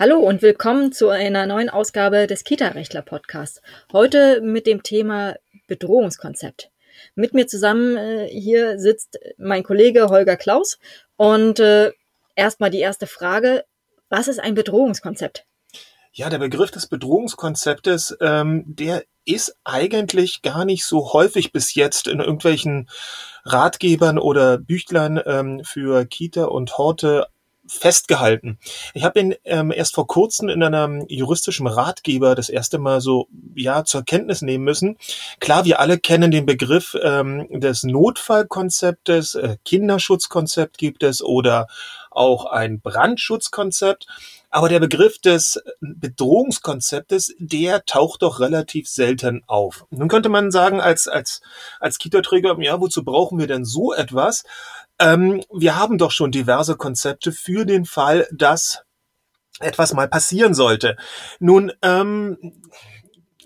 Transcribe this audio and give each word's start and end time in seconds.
Hallo 0.00 0.20
und 0.20 0.42
willkommen 0.42 0.92
zu 0.92 1.08
einer 1.08 1.44
neuen 1.46 1.68
Ausgabe 1.68 2.28
des 2.28 2.44
Kita-Rechtler 2.44 3.02
Podcasts. 3.02 3.60
Heute 3.92 4.40
mit 4.40 4.68
dem 4.68 4.84
Thema 4.84 5.34
Bedrohungskonzept. 5.66 6.70
Mit 7.16 7.34
mir 7.34 7.48
zusammen 7.48 7.96
äh, 7.96 8.28
hier 8.28 8.78
sitzt 8.78 9.18
mein 9.38 9.64
Kollege 9.64 10.06
Holger 10.08 10.36
Klaus 10.36 10.78
und 11.16 11.58
äh, 11.58 11.90
erstmal 12.36 12.70
die 12.70 12.78
erste 12.78 13.08
Frage. 13.08 13.64
Was 14.08 14.28
ist 14.28 14.38
ein 14.38 14.54
Bedrohungskonzept? 14.54 15.46
Ja, 16.12 16.30
der 16.30 16.38
Begriff 16.38 16.70
des 16.70 16.86
Bedrohungskonzeptes, 16.86 18.18
ähm, 18.20 18.62
der 18.68 19.02
ist 19.24 19.56
eigentlich 19.64 20.42
gar 20.42 20.64
nicht 20.64 20.84
so 20.84 21.12
häufig 21.12 21.50
bis 21.50 21.74
jetzt 21.74 22.06
in 22.06 22.20
irgendwelchen 22.20 22.88
Ratgebern 23.42 24.20
oder 24.20 24.58
Büchlern 24.58 25.20
ähm, 25.26 25.64
für 25.64 26.04
Kita 26.04 26.44
und 26.44 26.78
Horte 26.78 27.26
festgehalten. 27.68 28.58
Ich 28.94 29.04
habe 29.04 29.20
ihn 29.20 29.34
ähm, 29.44 29.70
erst 29.70 29.94
vor 29.94 30.06
kurzem 30.06 30.48
in 30.48 30.62
einem 30.62 31.04
juristischen 31.08 31.66
Ratgeber 31.66 32.34
das 32.34 32.48
erste 32.48 32.78
Mal 32.78 33.00
so 33.00 33.28
ja 33.54 33.84
zur 33.84 34.04
Kenntnis 34.04 34.42
nehmen 34.42 34.64
müssen. 34.64 34.96
Klar, 35.40 35.64
wir 35.64 35.80
alle 35.80 35.98
kennen 35.98 36.30
den 36.30 36.46
Begriff 36.46 36.96
ähm, 37.02 37.46
des 37.50 37.84
Notfallkonzeptes, 37.84 39.34
äh, 39.34 39.56
Kinderschutzkonzept 39.64 40.78
gibt 40.78 41.02
es 41.02 41.22
oder 41.22 41.68
auch 42.10 42.46
ein 42.46 42.80
Brandschutzkonzept. 42.80 44.06
Aber 44.50 44.68
der 44.68 44.80
Begriff 44.80 45.18
des 45.18 45.62
Bedrohungskonzeptes, 45.80 47.34
der 47.38 47.84
taucht 47.84 48.22
doch 48.22 48.40
relativ 48.40 48.88
selten 48.88 49.42
auf. 49.46 49.84
Nun 49.90 50.08
könnte 50.08 50.30
man 50.30 50.50
sagen, 50.50 50.80
als, 50.80 51.06
als, 51.06 51.42
als 51.80 51.98
Kita-Träger, 51.98 52.56
ja, 52.60 52.80
wozu 52.80 53.04
brauchen 53.04 53.38
wir 53.38 53.46
denn 53.46 53.64
so 53.64 53.92
etwas? 53.92 54.44
Ähm, 54.98 55.42
wir 55.52 55.76
haben 55.76 55.98
doch 55.98 56.10
schon 56.10 56.30
diverse 56.30 56.76
Konzepte 56.76 57.32
für 57.32 57.66
den 57.66 57.84
Fall, 57.84 58.26
dass 58.32 58.82
etwas 59.60 59.92
mal 59.92 60.08
passieren 60.08 60.54
sollte. 60.54 60.96
Nun, 61.40 61.72
ähm, 61.82 62.38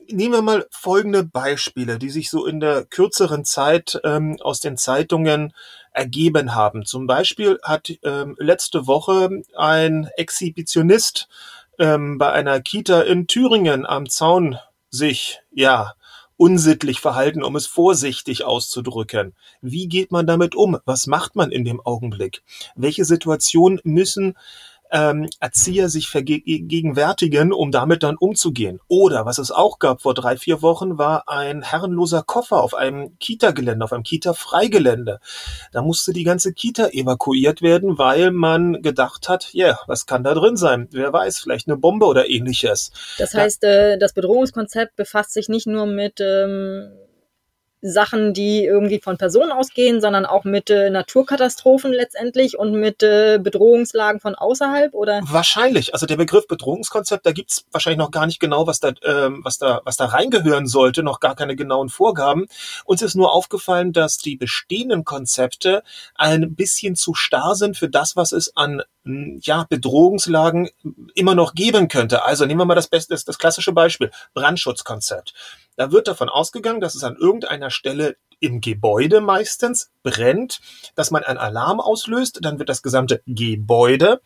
nehmen 0.09 0.35
wir 0.35 0.43
mal 0.43 0.67
folgende 0.71 1.25
Beispiele, 1.25 1.99
die 1.99 2.11
sich 2.11 2.31
so 2.31 2.47
in 2.47 2.61
der 2.61 2.85
kürzeren 2.85 3.45
Zeit 3.45 4.01
ähm, 4.05 4.37
aus 4.41 4.61
den 4.61 4.77
Zeitungen 4.77 5.53
ergeben 5.93 6.55
haben. 6.55 6.85
Zum 6.85 7.07
Beispiel 7.07 7.59
hat 7.63 7.93
ähm, 8.03 8.37
letzte 8.39 8.87
Woche 8.87 9.43
ein 9.57 10.09
Exhibitionist 10.17 11.29
ähm, 11.79 12.19
bei 12.19 12.33
einer 12.33 12.61
Kita 12.61 13.03
in 13.03 13.27
Thüringen 13.27 13.87
am 13.87 14.09
Zaun 14.09 14.59
sich, 14.91 15.41
ja, 15.53 15.95
unsittlich 16.37 17.01
verhalten, 17.01 17.43
um 17.43 17.55
es 17.55 17.67
vorsichtig 17.67 18.45
auszudrücken. 18.45 19.35
Wie 19.61 19.87
geht 19.87 20.11
man 20.11 20.27
damit 20.27 20.55
um? 20.55 20.79
Was 20.85 21.07
macht 21.07 21.37
man 21.37 21.53
in 21.53 21.65
dem 21.65 21.81
Augenblick? 21.81 22.43
Welche 22.75 23.05
Situationen 23.05 23.81
müssen 23.85 24.37
ähm, 24.93 25.29
Erzieher 25.41 25.89
sich 25.89 26.09
vergegenwärtigen, 26.09 27.53
um 27.53 27.73
damit 27.73 28.03
dann 28.03 28.17
umzugehen. 28.17 28.79
Oder 28.89 29.25
was 29.25 29.39
es 29.39 29.51
auch 29.51 29.79
gab 29.79 30.03
vor 30.03 30.15
drei, 30.15 30.37
vier 30.37 30.61
Wochen, 30.61 30.99
war 30.99 31.29
ein 31.29 31.63
herrenloser 31.63 32.23
Koffer 32.23 32.63
auf 32.63 32.75
einem 32.75 33.19
Kita-Gelände, 33.19 33.85
auf 33.85 33.93
einem 33.93 34.03
Kita-Freigelände. 34.03 35.19
Da 35.73 35.83
musste 35.83 36.13
die 36.13 36.25
ganze 36.25 36.53
Kita 36.53 36.89
evakuiert 36.89 37.63
werden, 37.63 37.99
weil 37.99 38.31
man 38.31 38.83
gedacht 38.83 39.29
hat, 39.29 39.49
ja, 39.53 39.67
yeah, 39.67 39.79
was 39.87 40.07
kann 40.07 40.25
da 40.25 40.35
drin 40.35 40.57
sein? 40.57 40.89
Wer 40.93 41.13
weiß, 41.13 41.39
vielleicht 41.39 41.69
eine 41.69 41.79
Bombe 41.79 42.07
oder 42.07 42.29
ähnliches. 42.29 42.93
Das 43.19 43.33
heißt, 43.35 43.65
äh, 43.65 43.99
das 43.99 44.13
Bedrohungskonzept 44.13 44.97
befasst 44.97 45.33
sich 45.33 45.49
nicht 45.49 45.67
nur 45.67 45.87
mit 45.87 46.21
ähm 46.21 46.93
Sachen, 47.83 48.33
die 48.33 48.65
irgendwie 48.65 49.01
von 49.01 49.19
Personen 49.19 49.51
ausgehen, 49.51 50.01
sondern 50.01 50.25
auch 50.25 50.45
mit 50.45 50.71
äh, 50.71 50.89
Naturkatastrophen 50.89 51.93
letztendlich 51.93 52.57
und 52.57 52.73
mit 52.73 53.03
äh, 53.03 53.41
Bedrohungslagen 53.43 54.21
von 54.21 54.37
außerhalb, 54.37 54.95
oder? 54.95 55.21
Wahrscheinlich. 55.25 55.93
Also 55.93 56.07
der 56.07 56.17
Begriff 56.17 56.47
Bedrohungskonzept, 56.47 57.27
da 57.27 57.33
gibt's 57.33 57.65
wahrscheinlich 57.73 57.99
noch 57.99 58.13
gar 58.13 58.27
nicht 58.27 58.39
genau, 58.39 58.69
was 58.69 58.79
da, 58.79 58.93
ähm, 59.03 59.41
was 59.43 59.59
da, 59.59 59.81
was 59.85 59.97
da 59.97 60.07
reingehören 60.07 60.69
sollte, 60.69 61.03
noch 61.03 61.19
gar 61.19 61.35
keine 61.35 61.57
genauen 61.57 61.89
Vorgaben. 61.89 62.47
Uns 62.85 63.03
ist 63.03 63.17
nur 63.17 63.33
aufgefallen, 63.33 63.93
dass 63.93 64.17
die 64.17 64.37
bestehenden 64.37 65.05
Konzepte 65.05 65.83
ein 66.15 66.55
bisschen 66.55 66.95
zu 66.95 67.15
starr 67.15 67.57
sind 67.57 67.77
für 67.77 67.89
das, 67.89 68.15
was 68.15 68.31
es 68.31 68.57
an 68.57 68.83
ja, 69.05 69.67
Bedrohungslagen 69.69 70.71
immer 71.15 71.35
noch 71.35 71.55
geben 71.55 71.89
könnte. 71.89 72.25
Also 72.25 72.47
nehmen 72.47 72.61
wir 72.61 72.65
mal 72.65 72.75
das 72.77 72.87
beste, 72.87 73.15
das 73.15 73.39
klassische 73.39 73.73
Beispiel, 73.73 74.13
Brandschutzkonzept. 74.35 75.35
Da 75.77 75.93
wird 75.93 76.09
davon 76.09 76.29
ausgegangen, 76.29 76.81
dass 76.81 76.95
es 76.95 77.05
an 77.05 77.17
irgendeiner 77.17 77.71
Stelle 77.71 78.17
im 78.43 78.61
Gebäude 78.61 79.21
meistens 79.21 79.91
brennt, 80.03 80.61
dass 80.97 81.13
man 81.13 81.23
einen 81.23 81.39
Alarm 81.39 81.81
auslöst, 81.81 82.41
dann 82.43 82.59
wird 82.59 82.69
das 82.69 82.83
gesamte 82.83 83.23
Gebäude 83.25 84.21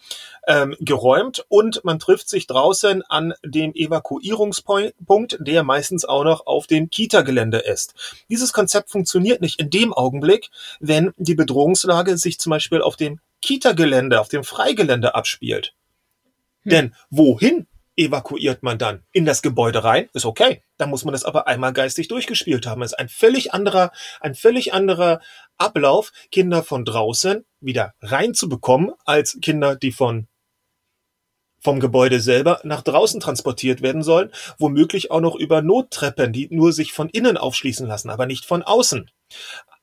ähm, 0.49 0.75
geräumt 0.81 1.45
und 1.49 1.85
man 1.85 1.99
trifft 1.99 2.29
sich 2.29 2.47
draußen 2.47 3.03
an 3.03 3.35
dem 3.45 3.75
Evakuierungspunkt, 3.75 5.37
der 5.39 5.63
meistens 5.63 6.07
auch 6.07 6.25
noch 6.25 6.47
auf 6.47 6.67
dem 6.67 6.89
Kita-Gelände 6.89 7.59
ist. 7.59 7.95
Dieses 8.31 8.55
Konzept 8.55 8.91
funktioniert 8.91 9.43
nicht 9.43 9.61
in 9.61 9.69
dem 9.69 9.93
Augenblick, 9.93 10.49
wenn 10.81 11.13
die 11.19 11.35
Bedrohungslage 11.35 12.17
sich 12.17 12.39
zum 12.41 12.51
Beispiel 12.51 12.81
auf 12.81 12.97
dem 12.97 13.21
Kita-Gelände, 13.43 14.19
auf 14.19 14.29
dem 14.29 14.45
Freigelände 14.45 15.15
abspielt. 15.15 15.75
Hm. 16.63 16.71
Denn 16.71 16.95
wohin 17.11 17.67
evakuiert 17.97 18.63
man 18.63 18.79
dann 18.79 19.03
in 19.13 19.25
das 19.25 19.43
Gebäude 19.43 19.83
rein, 19.85 20.09
ist 20.13 20.27
okay. 20.27 20.63
Da 20.77 20.87
muss 20.87 21.05
man 21.05 21.13
das 21.13 21.25
aber 21.25 21.47
einmal 21.47 21.73
geistig 21.73 22.09
durchgespielt 22.09 22.67
haben. 22.67 22.81
Das 22.83 22.93
ist 22.93 22.99
ein 22.99 23.09
völlig 23.09 23.55
anderer, 23.55 23.91
ein 24.21 24.35
völlig 24.35 24.75
anderer 24.75 25.21
Ablauf, 25.57 26.13
Kinder 26.31 26.63
von 26.63 26.85
draußen 26.85 27.45
wieder 27.61 27.95
reinzubekommen, 28.03 28.93
als 29.05 29.39
Kinder, 29.41 29.77
die 29.77 29.93
von 29.93 30.29
vom 31.59 31.81
Gebäude 31.81 32.21
selber 32.21 32.61
nach 32.63 32.83
draußen 32.83 33.19
transportiert 33.19 33.83
werden 33.83 34.05
sollen, 34.05 34.31
womöglich 34.59 35.11
auch 35.11 35.21
noch 35.21 35.35
über 35.35 35.63
Nottreppen, 35.63 36.33
die 36.33 36.49
nur 36.55 36.73
sich 36.73 36.93
von 36.93 37.09
innen 37.09 37.37
aufschließen 37.37 37.89
lassen, 37.89 38.11
aber 38.11 38.27
nicht 38.27 38.45
von 38.45 38.63
außen. 38.63 39.11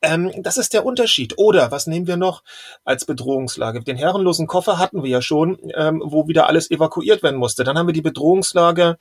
Ähm, 0.03 0.31
das 0.37 0.57
ist 0.57 0.73
der 0.73 0.85
Unterschied. 0.85 1.37
Oder 1.37 1.71
was 1.71 1.87
nehmen 1.87 2.07
wir 2.07 2.17
noch 2.17 2.43
als 2.83 3.05
Bedrohungslage? 3.05 3.81
Den 3.81 3.97
herrenlosen 3.97 4.47
Koffer 4.47 4.77
hatten 4.77 5.01
wir 5.01 5.09
ja 5.09 5.21
schon, 5.21 5.57
ähm, 5.75 6.03
wo 6.05 6.27
wieder 6.27 6.47
alles 6.47 6.69
evakuiert 6.69 7.23
werden 7.23 7.39
musste. 7.39 7.63
Dann 7.63 7.77
haben 7.77 7.87
wir 7.87 7.93
die 7.93 8.01
Bedrohungslage, 8.01 8.97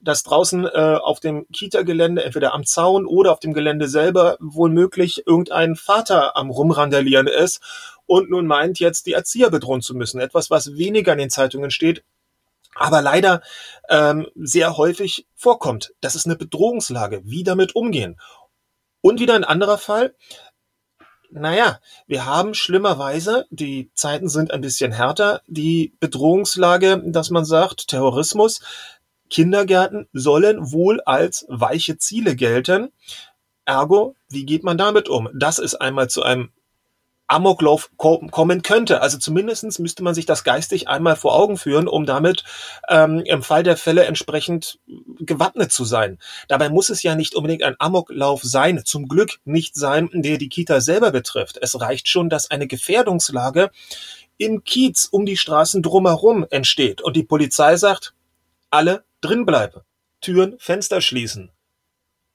dass 0.00 0.22
draußen 0.22 0.64
äh, 0.64 0.98
auf 1.02 1.18
dem 1.18 1.46
Kita-Gelände, 1.52 2.24
entweder 2.24 2.54
am 2.54 2.64
Zaun 2.64 3.04
oder 3.04 3.32
auf 3.32 3.40
dem 3.40 3.52
Gelände 3.52 3.88
selber, 3.88 4.36
wohl 4.38 4.70
möglich 4.70 5.24
irgendein 5.26 5.74
Vater 5.74 6.36
am 6.36 6.50
Rumrandalieren 6.50 7.26
ist 7.26 7.60
und 8.06 8.30
nun 8.30 8.46
meint, 8.46 8.78
jetzt 8.78 9.06
die 9.06 9.14
Erzieher 9.14 9.50
bedrohen 9.50 9.82
zu 9.82 9.96
müssen. 9.96 10.20
Etwas, 10.20 10.50
was 10.50 10.76
weniger 10.76 11.12
in 11.12 11.18
den 11.18 11.30
Zeitungen 11.30 11.72
steht, 11.72 12.04
aber 12.76 13.02
leider 13.02 13.42
ähm, 13.88 14.28
sehr 14.36 14.76
häufig 14.76 15.26
vorkommt. 15.34 15.94
Das 16.00 16.14
ist 16.14 16.26
eine 16.26 16.36
Bedrohungslage. 16.36 17.22
Wie 17.24 17.42
damit 17.42 17.74
umgehen? 17.74 18.16
Und 19.00 19.20
wieder 19.20 19.34
ein 19.34 19.44
anderer 19.44 19.78
Fall. 19.78 20.14
Naja, 21.30 21.78
wir 22.06 22.24
haben 22.24 22.54
schlimmerweise, 22.54 23.46
die 23.50 23.90
Zeiten 23.94 24.28
sind 24.28 24.50
ein 24.50 24.62
bisschen 24.62 24.92
härter, 24.92 25.42
die 25.46 25.94
Bedrohungslage, 26.00 27.02
dass 27.04 27.28
man 27.30 27.44
sagt, 27.44 27.88
Terrorismus, 27.88 28.60
Kindergärten 29.28 30.08
sollen 30.14 30.72
wohl 30.72 31.02
als 31.02 31.44
weiche 31.48 31.98
Ziele 31.98 32.34
gelten. 32.34 32.92
Ergo, 33.66 34.16
wie 34.30 34.46
geht 34.46 34.64
man 34.64 34.78
damit 34.78 35.10
um? 35.10 35.28
Das 35.34 35.58
ist 35.58 35.74
einmal 35.74 36.08
zu 36.08 36.22
einem 36.22 36.50
Amoklauf 37.28 37.90
kommen 37.96 38.62
könnte. 38.62 39.02
Also 39.02 39.18
zumindestens 39.18 39.78
müsste 39.78 40.02
man 40.02 40.14
sich 40.14 40.26
das 40.26 40.44
geistig 40.44 40.88
einmal 40.88 41.14
vor 41.14 41.34
Augen 41.34 41.58
führen, 41.58 41.86
um 41.86 42.06
damit 42.06 42.42
ähm, 42.88 43.20
im 43.20 43.42
Fall 43.42 43.62
der 43.62 43.76
Fälle 43.76 44.04
entsprechend 44.06 44.80
gewappnet 45.20 45.70
zu 45.70 45.84
sein. 45.84 46.18
Dabei 46.48 46.70
muss 46.70 46.88
es 46.88 47.02
ja 47.02 47.14
nicht 47.14 47.34
unbedingt 47.34 47.62
ein 47.62 47.76
Amoklauf 47.78 48.42
sein, 48.42 48.82
zum 48.84 49.08
Glück 49.08 49.38
nicht 49.44 49.76
sein, 49.76 50.08
der 50.12 50.38
die 50.38 50.48
Kita 50.48 50.80
selber 50.80 51.10
betrifft. 51.10 51.58
Es 51.60 51.78
reicht 51.78 52.08
schon, 52.08 52.30
dass 52.30 52.50
eine 52.50 52.66
Gefährdungslage 52.66 53.70
im 54.38 54.64
Kiez 54.64 55.06
um 55.10 55.26
die 55.26 55.36
Straßen 55.36 55.82
drumherum 55.82 56.46
entsteht 56.48 57.02
und 57.02 57.14
die 57.14 57.24
Polizei 57.24 57.76
sagt, 57.76 58.14
alle 58.70 59.04
drin 59.20 59.44
bleiben, 59.44 59.82
Türen, 60.20 60.58
Fenster 60.58 61.00
schließen. 61.00 61.50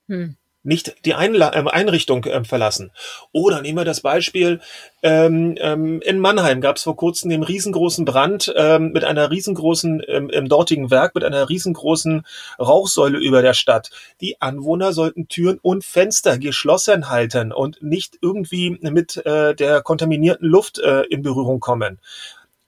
Hm 0.07 0.37
nicht 0.63 0.95
die 1.05 1.13
Einla 1.13 1.53
äh, 1.53 1.69
Einrichtung 1.69 2.23
äh, 2.25 2.43
verlassen. 2.43 2.91
Oder 3.31 3.61
nehmen 3.61 3.77
wir 3.77 3.85
das 3.85 4.01
Beispiel, 4.01 4.61
ähm, 5.01 5.55
ähm, 5.59 6.01
in 6.01 6.19
Mannheim 6.19 6.61
gab 6.61 6.77
es 6.77 6.83
vor 6.83 6.95
kurzem 6.95 7.29
den 7.29 7.43
riesengroßen 7.43 8.05
Brand 8.05 8.53
ähm, 8.55 8.91
mit 8.93 9.03
einer 9.03 9.29
riesengroßen, 9.29 10.01
ähm, 10.07 10.29
im 10.29 10.47
dortigen 10.47 10.89
Werk, 10.91 11.15
mit 11.15 11.23
einer 11.23 11.49
riesengroßen 11.49 12.25
Rauchsäule 12.59 13.19
über 13.19 13.41
der 13.41 13.53
Stadt. 13.53 13.89
Die 14.21 14.41
Anwohner 14.41 14.93
sollten 14.93 15.27
Türen 15.27 15.59
und 15.61 15.83
Fenster 15.83 16.37
geschlossen 16.37 17.09
halten 17.09 17.51
und 17.51 17.83
nicht 17.83 18.17
irgendwie 18.21 18.77
mit 18.81 19.25
äh, 19.25 19.53
der 19.53 19.81
kontaminierten 19.81 20.47
Luft 20.47 20.79
äh, 20.79 21.01
in 21.03 21.21
Berührung 21.21 21.59
kommen. 21.59 21.99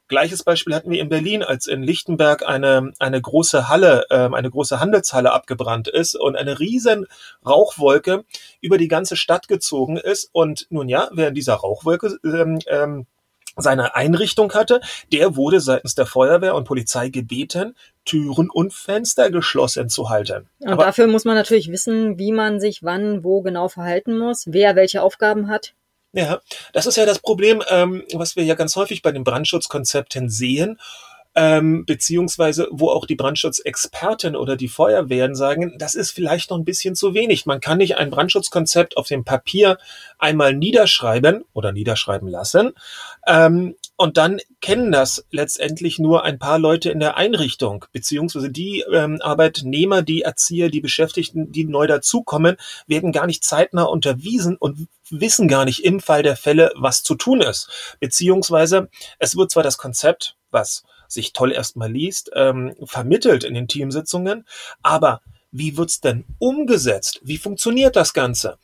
Gleiches 0.07 0.43
Beispiel 0.43 0.75
hatten 0.75 0.91
wir 0.91 1.01
in 1.01 1.09
Berlin, 1.09 1.41
als 1.41 1.67
in 1.67 1.81
Lichtenberg 1.81 2.47
eine, 2.47 2.93
eine 2.99 3.21
große 3.21 3.69
Halle, 3.69 4.05
ähm, 4.11 4.33
eine 4.33 4.49
große 4.51 4.79
Handelshalle 4.79 5.31
abgebrannt 5.31 5.87
ist 5.87 6.15
und 6.15 6.35
eine 6.35 6.59
riesen 6.59 7.07
Rauchwolke 7.45 8.23
über 8.61 8.77
die 8.77 8.87
ganze 8.87 9.15
Stadt 9.15 9.47
gezogen 9.47 9.97
ist. 9.97 10.29
Und 10.31 10.67
nun 10.69 10.89
ja, 10.89 11.09
wer 11.11 11.29
in 11.29 11.35
dieser 11.35 11.55
Rauchwolke 11.55 12.17
ähm, 12.23 12.59
ähm, 12.67 13.07
seine 13.57 13.95
Einrichtung 13.95 14.53
hatte, 14.53 14.81
der 15.11 15.35
wurde 15.35 15.59
seitens 15.59 15.95
der 15.95 16.05
Feuerwehr 16.05 16.55
und 16.55 16.65
Polizei 16.65 17.09
gebeten, 17.09 17.75
Türen 18.03 18.49
und 18.49 18.73
Fenster 18.73 19.31
geschlossen 19.31 19.89
zu 19.89 20.09
halten. 20.09 20.47
Und 20.59 20.69
Aber 20.69 20.85
dafür 20.85 21.07
muss 21.07 21.25
man 21.25 21.35
natürlich 21.35 21.71
wissen, 21.71 22.19
wie 22.19 22.31
man 22.31 22.59
sich 22.59 22.83
wann, 22.83 23.23
wo 23.23 23.41
genau 23.41 23.69
verhalten 23.69 24.17
muss, 24.17 24.45
wer 24.47 24.75
welche 24.75 25.01
Aufgaben 25.01 25.49
hat. 25.49 25.73
Ja, 26.15 26.39
das 26.71 26.85
ist 26.85 26.95
ja 26.95 27.05
das 27.05 27.19
Problem, 27.19 27.61
ähm, 27.69 28.03
was 28.13 28.37
wir 28.37 28.43
ja 28.45 28.55
ganz 28.55 28.75
häufig 28.77 29.01
bei 29.01 29.11
den 29.11 29.25
Brandschutzkonzepten 29.25 30.29
sehen 30.29 30.79
ähm, 31.35 31.85
beziehungsweise 31.85 32.67
wo 32.71 32.89
auch 32.89 33.05
die 33.05 33.15
Brandschutzexperten 33.15 34.35
oder 34.35 34.55
die 34.55 34.69
Feuerwehren 34.69 35.35
sagen, 35.35 35.75
das 35.77 35.93
ist 35.93 36.11
vielleicht 36.11 36.49
noch 36.49 36.57
ein 36.57 36.65
bisschen 36.65 36.95
zu 36.95 37.13
wenig. 37.13 37.45
Man 37.45 37.59
kann 37.59 37.79
nicht 37.79 37.97
ein 37.97 38.09
Brandschutzkonzept 38.09 38.95
auf 38.95 39.07
dem 39.07 39.25
Papier 39.25 39.77
einmal 40.17 40.53
niederschreiben 40.53 41.43
oder 41.53 41.73
niederschreiben 41.73 42.29
lassen 42.29 42.71
ähm, 43.27 43.75
und 43.97 44.17
dann 44.17 44.39
kennen 44.59 44.91
das 44.91 45.25
letztendlich 45.31 45.99
nur 45.99 46.23
ein 46.23 46.37
paar 46.37 46.59
Leute 46.59 46.89
in 46.89 46.99
der 46.99 47.15
Einrichtung, 47.17 47.85
beziehungsweise 47.93 48.49
die 48.49 48.83
ähm, 48.91 49.19
Arbeitnehmer, 49.21 50.01
die 50.01 50.23
Erzieher, 50.23 50.69
die 50.69 50.81
Beschäftigten, 50.81 51.51
die 51.51 51.65
neu 51.65 51.87
dazukommen, 51.87 52.57
werden 52.87 53.11
gar 53.11 53.25
nicht 53.25 53.43
zeitnah 53.43 53.83
unterwiesen 53.83 54.57
und 54.57 54.87
wissen 55.09 55.47
gar 55.47 55.65
nicht 55.65 55.85
im 55.85 55.99
Fall 55.99 56.23
der 56.23 56.35
Fälle, 56.35 56.71
was 56.75 57.03
zu 57.03 57.15
tun 57.15 57.41
ist. 57.41 57.69
Beziehungsweise 57.99 58.89
es 59.19 59.37
wird 59.37 59.51
zwar 59.51 59.63
das 59.63 59.77
Konzept, 59.77 60.35
was 60.51 60.83
sich 61.07 61.33
toll 61.33 61.51
erstmal 61.51 61.91
liest, 61.91 62.31
ähm, 62.33 62.75
vermittelt 62.83 63.43
in 63.43 63.53
den 63.53 63.67
Teamsitzungen. 63.67 64.45
Aber 64.81 65.21
wie 65.57 65.77
wird's 65.77 66.01
denn 66.01 66.25
umgesetzt? 66.37 67.21
Wie 67.23 67.37
funktioniert 67.37 67.95
das 67.95 68.13
Ganze? 68.13 68.57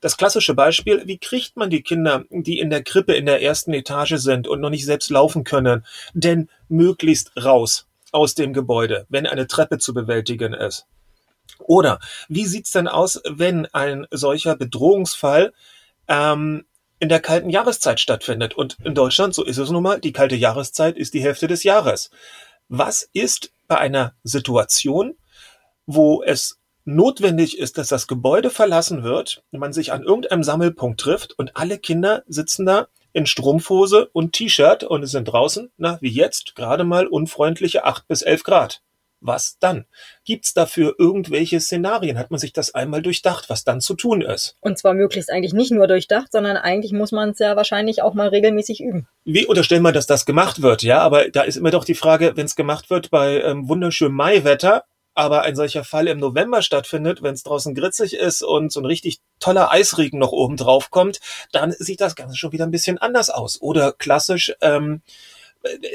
Das 0.00 0.16
klassische 0.16 0.54
Beispiel, 0.54 1.02
wie 1.06 1.18
kriegt 1.18 1.56
man 1.56 1.68
die 1.68 1.82
Kinder, 1.82 2.24
die 2.30 2.58
in 2.58 2.70
der 2.70 2.82
Krippe 2.82 3.14
in 3.14 3.26
der 3.26 3.42
ersten 3.42 3.74
Etage 3.74 4.14
sind 4.16 4.48
und 4.48 4.60
noch 4.60 4.70
nicht 4.70 4.86
selbst 4.86 5.10
laufen 5.10 5.44
können, 5.44 5.84
denn 6.14 6.48
möglichst 6.68 7.32
raus 7.36 7.86
aus 8.12 8.34
dem 8.34 8.54
Gebäude, 8.54 9.06
wenn 9.10 9.26
eine 9.26 9.46
Treppe 9.46 9.78
zu 9.78 9.92
bewältigen 9.92 10.54
ist? 10.54 10.86
Oder 11.58 11.98
wie 12.28 12.46
sieht's 12.46 12.70
denn 12.70 12.88
aus, 12.88 13.20
wenn 13.28 13.66
ein 13.66 14.06
solcher 14.10 14.56
Bedrohungsfall 14.56 15.52
ähm, 16.06 16.64
in 16.98 17.08
der 17.08 17.20
kalten 17.20 17.50
Jahreszeit 17.50 18.00
stattfindet. 18.00 18.54
Und 18.54 18.76
in 18.82 18.94
Deutschland, 18.94 19.34
so 19.34 19.44
ist 19.44 19.58
es 19.58 19.70
nun 19.70 19.82
mal, 19.82 20.00
die 20.00 20.12
kalte 20.12 20.34
Jahreszeit 20.34 20.96
ist 20.96 21.14
die 21.14 21.22
Hälfte 21.22 21.46
des 21.46 21.62
Jahres. 21.62 22.10
Was 22.68 23.08
ist 23.12 23.52
bei 23.66 23.78
einer 23.78 24.14
Situation, 24.24 25.14
wo 25.88 26.22
es 26.22 26.58
notwendig 26.84 27.58
ist, 27.58 27.78
dass 27.78 27.88
das 27.88 28.06
Gebäude 28.06 28.50
verlassen 28.50 29.02
wird, 29.02 29.42
man 29.50 29.72
sich 29.72 29.90
an 29.90 30.02
irgendeinem 30.02 30.42
Sammelpunkt 30.44 31.00
trifft 31.00 31.38
und 31.38 31.56
alle 31.56 31.78
Kinder 31.78 32.22
sitzen 32.28 32.66
da 32.66 32.88
in 33.12 33.26
Strumpfhose 33.26 34.10
und 34.12 34.34
T-Shirt 34.34 34.84
und 34.84 35.02
es 35.02 35.12
sind 35.12 35.24
draußen, 35.24 35.70
na, 35.78 35.98
wie 36.02 36.10
jetzt, 36.10 36.54
gerade 36.54 36.84
mal 36.84 37.06
unfreundliche 37.06 37.84
acht 37.84 38.06
bis 38.06 38.22
elf 38.22 38.42
Grad 38.44 38.82
was 39.20 39.58
dann? 39.58 39.84
Gibt's 40.24 40.54
dafür 40.54 40.94
irgendwelche 40.98 41.60
Szenarien? 41.60 42.18
Hat 42.18 42.30
man 42.30 42.38
sich 42.38 42.52
das 42.52 42.74
einmal 42.74 43.02
durchdacht, 43.02 43.50
was 43.50 43.64
dann 43.64 43.80
zu 43.80 43.94
tun 43.94 44.22
ist? 44.22 44.56
Und 44.60 44.78
zwar 44.78 44.94
möglichst 44.94 45.30
eigentlich 45.30 45.52
nicht 45.52 45.72
nur 45.72 45.86
durchdacht, 45.86 46.30
sondern 46.30 46.56
eigentlich 46.56 46.92
muss 46.92 47.12
man 47.12 47.30
es 47.30 47.38
ja 47.38 47.56
wahrscheinlich 47.56 48.02
auch 48.02 48.14
mal 48.14 48.28
regelmäßig 48.28 48.80
üben. 48.80 49.08
Wie 49.24 49.46
unterstellen 49.46 49.82
wir, 49.82 49.92
dass 49.92 50.06
das 50.06 50.26
gemacht 50.26 50.62
wird? 50.62 50.82
Ja, 50.82 51.00
aber 51.00 51.30
da 51.30 51.42
ist 51.42 51.56
immer 51.56 51.70
doch 51.70 51.84
die 51.84 51.94
Frage, 51.94 52.32
wenn 52.36 52.46
es 52.46 52.56
gemacht 52.56 52.90
wird 52.90 53.10
bei 53.10 53.40
ähm, 53.42 53.68
wunderschönem 53.68 54.14
Maiwetter, 54.14 54.84
aber 55.18 55.42
ein 55.42 55.56
solcher 55.56 55.82
Fall 55.82 56.06
im 56.06 56.18
November 56.18 56.62
stattfindet, 56.62 57.22
wenn 57.22 57.34
es 57.34 57.42
draußen 57.42 57.74
gritzig 57.74 58.14
ist 58.14 58.42
und 58.42 58.70
so 58.70 58.80
ein 58.80 58.86
richtig 58.86 59.18
toller 59.40 59.72
Eisregen 59.72 60.20
noch 60.20 60.30
oben 60.30 60.56
drauf 60.56 60.92
kommt, 60.92 61.18
dann 61.50 61.72
sieht 61.72 62.00
das 62.00 62.14
Ganze 62.14 62.36
schon 62.36 62.52
wieder 62.52 62.64
ein 62.64 62.70
bisschen 62.70 62.98
anders 62.98 63.28
aus. 63.28 63.60
Oder 63.60 63.92
klassisch, 63.92 64.54
ähm, 64.60 65.02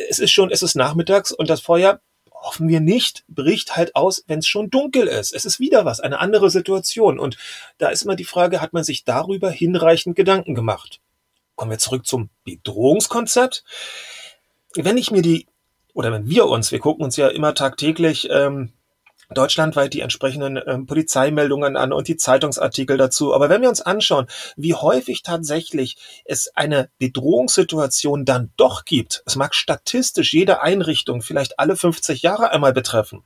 es 0.09 0.19
ist 0.19 0.31
schon, 0.31 0.51
es 0.51 0.61
ist 0.61 0.75
nachmittags 0.75 1.31
und 1.31 1.49
das 1.49 1.61
Feuer 1.61 2.01
hoffen 2.33 2.67
wir 2.67 2.81
nicht, 2.81 3.23
bricht 3.29 3.77
halt 3.77 3.95
aus, 3.95 4.25
wenn 4.27 4.39
es 4.39 4.47
schon 4.47 4.69
dunkel 4.69 5.07
ist. 5.07 5.33
Es 5.33 5.45
ist 5.45 5.61
wieder 5.61 5.85
was, 5.85 6.01
eine 6.01 6.19
andere 6.19 6.49
Situation. 6.49 7.17
Und 7.17 7.37
da 7.77 7.87
ist 7.87 8.03
immer 8.03 8.17
die 8.17 8.25
Frage, 8.25 8.59
hat 8.59 8.73
man 8.73 8.83
sich 8.83 9.05
darüber 9.05 9.49
hinreichend 9.49 10.17
Gedanken 10.17 10.53
gemacht? 10.53 10.99
Kommen 11.55 11.71
wir 11.71 11.79
zurück 11.79 12.05
zum 12.05 12.29
Bedrohungskonzept. 12.43 13.63
Wenn 14.75 14.97
ich 14.97 15.11
mir 15.11 15.21
die, 15.21 15.47
oder 15.93 16.11
wenn 16.11 16.27
wir 16.27 16.47
uns, 16.47 16.73
wir 16.73 16.79
gucken 16.79 17.05
uns 17.05 17.15
ja 17.15 17.29
immer 17.29 17.53
tagtäglich 17.53 18.27
ähm, 18.29 18.73
deutschlandweit 19.29 19.93
die 19.93 20.01
entsprechenden 20.01 20.59
ähm, 20.65 20.85
Polizeimeldungen 20.85 21.77
an 21.77 21.93
und 21.93 22.07
die 22.07 22.17
Zeitungsartikel 22.17 22.97
dazu. 22.97 23.33
Aber 23.33 23.49
wenn 23.49 23.61
wir 23.61 23.69
uns 23.69 23.81
anschauen, 23.81 24.27
wie 24.55 24.73
häufig 24.73 25.23
tatsächlich 25.23 25.97
es 26.25 26.49
eine 26.55 26.89
Bedrohungssituation 26.99 28.25
dann 28.25 28.51
doch 28.57 28.85
gibt, 28.85 29.23
es 29.25 29.35
mag 29.35 29.55
statistisch 29.55 30.33
jede 30.33 30.61
Einrichtung 30.61 31.21
vielleicht 31.21 31.59
alle 31.59 31.75
50 31.75 32.21
Jahre 32.21 32.51
einmal 32.51 32.73
betreffen. 32.73 33.23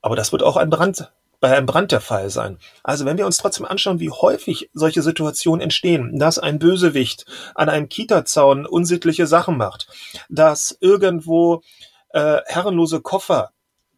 Aber 0.00 0.16
das 0.16 0.32
wird 0.32 0.42
auch 0.42 0.56
ein 0.56 0.70
Brand, 0.70 1.10
bei 1.40 1.56
einem 1.56 1.66
Brand 1.66 1.92
der 1.92 2.00
Fall 2.00 2.30
sein. 2.30 2.58
Also 2.82 3.04
wenn 3.04 3.18
wir 3.18 3.26
uns 3.26 3.36
trotzdem 3.36 3.66
anschauen, 3.66 4.00
wie 4.00 4.10
häufig 4.10 4.70
solche 4.72 5.02
Situationen 5.02 5.60
entstehen, 5.60 6.18
dass 6.18 6.38
ein 6.38 6.58
Bösewicht 6.58 7.26
an 7.54 7.68
einem 7.68 7.88
Kita-Zaun 7.88 8.66
unsittliche 8.66 9.26
Sachen 9.26 9.56
macht, 9.56 9.88
dass 10.28 10.76
irgendwo 10.80 11.62
äh, 12.10 12.38
herrenlose 12.46 13.00
Koffer 13.00 13.52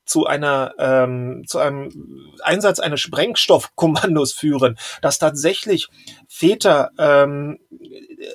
zu 0.04 0.26
einer 0.26 0.74
ähm, 0.78 1.44
zu 1.46 1.58
einem 1.58 2.32
Einsatz 2.42 2.80
eines 2.80 3.00
Sprengstoffkommandos 3.00 4.32
führen, 4.32 4.76
dass 5.02 5.18
tatsächlich 5.18 5.88
Väter 6.26 6.90
ähm, 6.98 7.60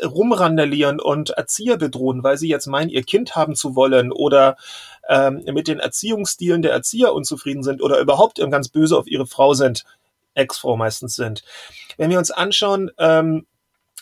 rumrandalieren 0.04 1.01
und 1.01 1.31
Erzieher 1.31 1.75
bedrohen, 1.75 2.24
weil 2.24 2.38
sie 2.38 2.48
jetzt 2.48 2.68
meinen, 2.68 2.89
ihr 2.89 3.04
Kind 3.04 3.36
haben 3.36 3.56
zu 3.56 3.75
wollen 3.75 4.13
oder 4.13 4.56
ähm, 5.10 5.44
mit 5.51 5.68
den 5.68 5.80
Erziehungsstilen 5.80 6.62
der 6.62 6.72
Erzieher 6.72 7.13
unzufrieden 7.13 7.63
sind 7.63 7.81
oder 7.81 8.00
überhaupt 8.00 8.39
ganz 8.50 8.69
böse 8.69 8.98
auf 8.98 9.07
ihre 9.07 9.27
Frau 9.27 9.54
sind, 9.54 9.83
Ex-Frau 10.33 10.77
meistens 10.77 11.16
sind. 11.16 11.44
Wenn 11.98 12.10
wir 12.10 12.19
uns 12.19 12.31
anschauen, 12.31 12.89
ähm, 12.98 13.45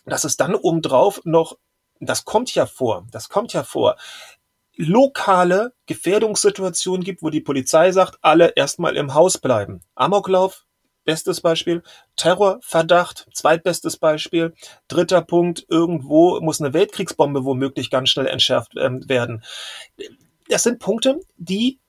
dass 0.06 0.26
es 0.26 0.38
dann 0.38 0.54
obendrauf 0.54 1.22
noch 1.24 1.58
das 2.06 2.26
kommt 2.26 2.54
ja 2.54 2.66
vor, 2.66 3.06
das 3.12 3.30
kommt 3.30 3.54
ja 3.54 3.64
vor, 3.64 3.96
lokale 4.76 5.74
Gefährdungssituationen 5.86 7.04
gibt, 7.04 7.22
wo 7.22 7.30
die 7.30 7.42
Polizei 7.42 7.92
sagt, 7.92 8.18
alle 8.22 8.54
erstmal 8.56 8.96
im 8.96 9.14
Haus 9.14 9.38
bleiben. 9.38 9.82
Amoklauf, 9.96 10.66
bestes 11.04 11.42
Beispiel. 11.42 11.84
Terrorverdacht, 12.16 13.28
zweitbestes 13.34 13.98
Beispiel. 13.98 14.54
Dritter 14.88 15.22
Punkt, 15.22 15.66
irgendwo 15.70 16.40
muss 16.42 16.62
eine 16.62 16.74
Weltkriegsbombe 16.74 17.46
womöglich 17.46 17.90
ganz 17.90 18.10
schnell 18.10 18.28
entschärft 18.28 18.74
ähm, 18.78 19.08
werden. 19.08 19.44
Das 20.50 20.64
sind 20.64 20.80
Punkte, 20.80 21.20
die 21.38 21.80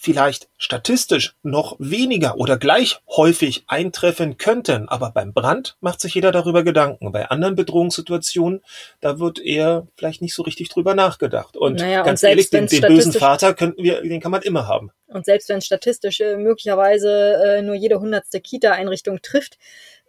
vielleicht 0.00 0.48
statistisch 0.56 1.34
noch 1.42 1.76
weniger 1.80 2.36
oder 2.36 2.56
gleich 2.56 3.00
häufig 3.08 3.64
eintreffen 3.66 4.38
könnten. 4.38 4.88
Aber 4.88 5.10
beim 5.10 5.34
Brand 5.34 5.76
macht 5.80 6.00
sich 6.00 6.14
jeder 6.14 6.30
darüber 6.30 6.62
Gedanken. 6.62 7.10
Bei 7.10 7.28
anderen 7.28 7.56
Bedrohungssituationen, 7.56 8.62
da 9.00 9.18
wird 9.18 9.40
eher 9.40 9.88
vielleicht 9.96 10.22
nicht 10.22 10.34
so 10.34 10.42
richtig 10.42 10.68
drüber 10.68 10.94
nachgedacht. 10.94 11.56
Und 11.56 11.80
naja, 11.80 12.02
ganz 12.02 12.22
und 12.22 12.28
ehrlich, 12.28 12.48
den, 12.48 12.68
den 12.68 12.82
bösen 12.82 13.12
Vater 13.12 13.54
könnten 13.54 13.82
wir, 13.82 14.00
den 14.00 14.20
kann 14.20 14.30
man 14.30 14.42
immer 14.42 14.68
haben. 14.68 14.92
Und 15.08 15.24
selbst 15.24 15.48
wenn 15.48 15.60
statistisch 15.60 16.20
äh, 16.20 16.36
möglicherweise 16.36 17.42
äh, 17.44 17.62
nur 17.62 17.74
jede 17.74 17.98
hundertste 17.98 18.40
Kita-Einrichtung 18.40 19.20
trifft, 19.20 19.58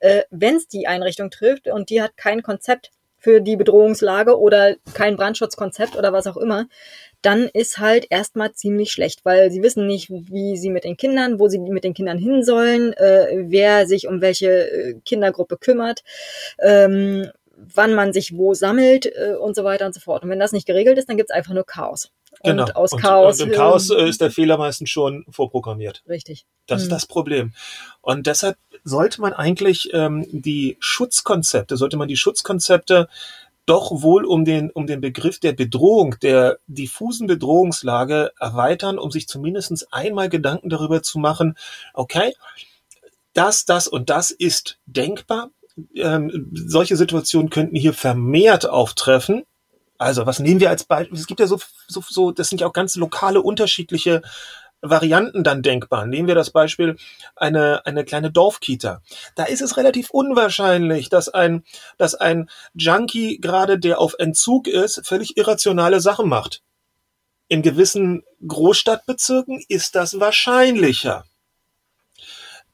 äh, 0.02 0.22
wenn 0.30 0.56
es 0.56 0.68
die 0.68 0.86
Einrichtung 0.86 1.32
trifft 1.32 1.68
und 1.68 1.90
die 1.90 2.02
hat 2.02 2.16
kein 2.16 2.44
Konzept 2.44 2.92
für 3.20 3.42
die 3.42 3.58
Bedrohungslage 3.58 4.40
oder 4.40 4.76
kein 4.94 5.18
Brandschutzkonzept 5.18 5.96
oder 5.96 6.14
was 6.14 6.26
auch 6.26 6.38
immer, 6.38 6.68
dann 7.22 7.50
ist 7.54 7.80
halt 7.80 8.08
erstmal 8.10 8.54
ziemlich 8.54 8.92
schlecht, 8.92 9.26
weil 9.26 9.52
sie 9.52 9.62
wissen 9.62 9.88
nicht, 9.88 10.10
wie 10.10 10.58
sie 10.58 10.70
mit 10.70 10.84
den 10.84 10.98
Kindern, 10.98 11.40
wo 11.40 11.48
sie 11.48 11.60
mit 11.60 11.84
den 11.84 11.94
Kindern 11.94 12.18
hin 12.18 12.44
sollen, 12.44 12.94
äh, 12.94 13.44
wer 13.48 13.88
sich 13.88 14.08
um 14.08 14.22
welche 14.22 14.72
äh, 14.72 14.96
Kindergruppe 15.06 15.58
kümmert, 15.58 16.04
ähm, 16.60 17.30
wann 17.56 17.94
man 17.94 18.14
sich 18.14 18.38
wo 18.38 18.54
sammelt 18.54 19.06
äh, 19.06 19.36
und 19.36 19.56
so 19.56 19.64
weiter 19.64 19.86
und 19.86 19.94
so 19.94 20.00
fort. 20.00 20.24
Und 20.24 20.30
wenn 20.30 20.40
das 20.40 20.54
nicht 20.54 20.66
geregelt 20.66 20.98
ist, 20.98 21.10
dann 21.10 21.18
gibt's 21.18 21.32
einfach 21.32 21.54
nur 21.54 21.66
Chaos. 21.66 22.12
Genau. 22.44 22.64
Und 22.64 22.76
aus 22.76 22.94
und, 22.94 23.02
Chaos. 23.02 23.42
Und 23.42 23.50
im 23.50 23.56
Chaos 23.56 23.90
äh, 23.90 24.08
ist 24.08 24.22
der 24.22 24.32
Fehler 24.32 24.58
meistens 24.58 24.90
schon 24.90 25.26
vorprogrammiert. 25.30 26.04
Richtig. 26.08 26.46
Das 26.68 26.82
hm. 26.82 26.84
ist 26.84 26.92
das 26.92 27.06
Problem. 27.06 27.54
Und 28.02 28.28
deshalb 28.28 28.58
sollte 28.84 29.20
man 29.20 29.34
eigentlich 29.34 29.90
ähm, 29.94 30.26
die 30.32 30.78
Schutzkonzepte, 30.80 31.76
sollte 31.76 31.98
man 31.98 32.08
die 32.08 32.16
Schutzkonzepte 32.16 33.10
doch 33.70 34.02
wohl 34.02 34.26
um 34.26 34.46
den, 34.46 34.72
um 34.72 34.88
den 34.88 35.00
Begriff 35.00 35.40
der 35.40 35.54
Bedrohung, 35.54 36.16
der 36.22 36.58
diffusen 36.66 37.28
Bedrohungslage 37.28 38.32
erweitern, 38.40 38.98
um 38.98 39.12
sich 39.12 39.28
zumindest 39.28 39.88
einmal 39.94 40.28
Gedanken 40.28 40.70
darüber 40.70 41.04
zu 41.04 41.20
machen, 41.20 41.56
okay, 41.94 42.34
das, 43.34 43.66
das 43.66 43.88
und 43.88 44.10
das 44.10 44.32
ist 44.32 44.80
denkbar. 44.88 45.52
Ähm, 45.96 46.52
solche 46.52 46.98
Situationen 46.98 47.50
könnten 47.52 47.76
hier 47.76 47.94
vermehrt 47.94 48.68
auftreffen. 48.68 49.44
Also, 50.00 50.26
was 50.26 50.40
nehmen 50.40 50.60
wir 50.60 50.70
als 50.70 50.86
Beispiel? 50.86 51.18
Es 51.18 51.28
gibt 51.28 51.40
ja 51.40 51.48
so, 51.48 51.60
so, 51.88 52.02
so, 52.08 52.32
das 52.32 52.50
sind 52.50 52.62
ja 52.62 52.68
auch 52.68 52.74
ganz 52.74 52.96
lokale 52.96 53.42
unterschiedliche 53.42 54.24
Varianten 54.82 55.44
dann 55.44 55.62
denkbar. 55.62 56.06
Nehmen 56.06 56.28
wir 56.28 56.36
das 56.36 56.52
Beispiel 56.52 56.96
eine, 57.36 57.86
eine 57.86 58.06
kleine 58.06 58.32
Dorfkita. 58.32 59.02
Da 59.36 59.44
ist 59.44 59.62
es 59.62 59.78
relativ 59.78 60.10
unwahrscheinlich, 60.10 61.10
dass 61.10 61.30
ein, 61.30 61.64
dass 61.98 62.16
ein 62.16 62.50
Junkie 62.74 63.40
gerade, 63.40 63.80
der 63.80 64.00
auf 64.00 64.16
Entzug 64.18 64.68
ist, 64.68 65.02
völlig 65.06 65.38
irrationale 65.38 66.00
Sachen 66.00 66.30
macht. 66.30 66.62
In 67.48 67.62
gewissen 67.62 68.24
Großstadtbezirken 68.48 69.64
ist 69.68 69.96
das 69.96 70.20
wahrscheinlicher. 70.20 71.26